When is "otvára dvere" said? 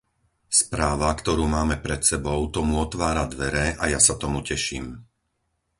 2.85-3.67